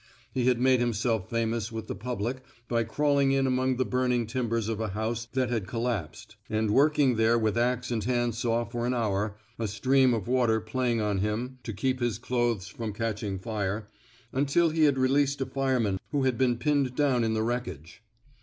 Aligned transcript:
He 0.33 0.45
had 0.47 0.59
made 0.59 0.79
himself 0.79 1.29
famous 1.29 1.71
with 1.71 1.85
the 1.85 1.93
public 1.93 2.37
by 2.67 2.83
crawling 2.85 3.33
in 3.33 3.45
among 3.45 3.75
the 3.75 3.85
burning 3.85 4.25
timbers 4.25 4.67
of 4.67 4.79
a 4.79 4.87
house 4.97 5.27
that 5.33 5.51
had 5.51 5.67
collapsed 5.67 6.37
and 6.49 6.71
working 6.71 7.17
there 7.17 7.37
with 7.37 7.55
ax 7.55 7.91
and 7.91 8.03
hand 8.03 8.33
saw 8.33 8.65
for 8.65 8.87
an 8.87 8.95
hour— 8.95 9.37
a 9.59 9.67
stream 9.67 10.15
of 10.15 10.27
water 10.27 10.59
playing 10.59 11.01
on 11.01 11.19
him 11.19 11.59
to 11.61 11.71
keep 11.71 11.99
his 11.99 12.17
clothes 12.17 12.73
121 12.73 12.73
f 12.73 12.73
THE 12.73 12.77
SMOKE 12.79 12.89
EATEKS 12.89 13.43
from 13.43 13.45
catching 13.45 13.51
fire— 13.61 13.89
until 14.41 14.69
he 14.71 14.85
had 14.85 14.97
released 14.97 15.39
a 15.39 15.45
fireman 15.45 15.99
who 16.09 16.23
had 16.23 16.35
been 16.35 16.57
pinned 16.57 16.95
down 16.95 17.23
in 17.23 17.35
the 17.35 17.43
wreckage. 17.43 18.01